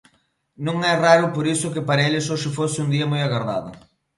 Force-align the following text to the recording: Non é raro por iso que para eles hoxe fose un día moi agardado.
Non 0.65 0.77
é 0.91 0.93
raro 1.05 1.25
por 1.35 1.45
iso 1.55 1.73
que 1.73 1.85
para 1.87 2.05
eles 2.07 2.29
hoxe 2.33 2.49
fose 2.57 2.77
un 2.85 2.89
día 2.95 3.09
moi 3.11 3.21
agardado. 3.23 3.69